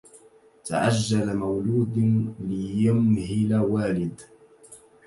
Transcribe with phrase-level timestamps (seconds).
[0.65, 1.97] تعجل مولود
[2.39, 4.21] ليمهل والد